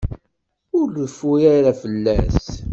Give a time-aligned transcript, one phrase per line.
[0.77, 2.43] Ur reffu ara fell-as.